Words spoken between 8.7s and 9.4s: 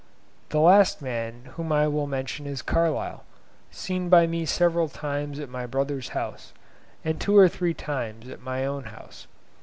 house.